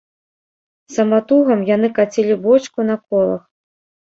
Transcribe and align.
Саматугам 0.93 1.61
яны 1.75 1.87
кацілі 1.99 2.41
бочку 2.49 2.79
на 2.89 2.95
колах. 3.07 3.43